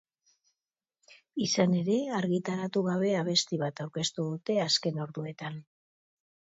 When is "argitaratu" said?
2.21-2.85